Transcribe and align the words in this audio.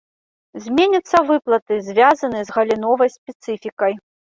Зменяцца 0.63 1.21
выплаты, 1.29 1.73
звязаныя 1.91 2.43
з 2.51 2.59
галіновай 2.59 3.17
спецыфікай. 3.21 3.93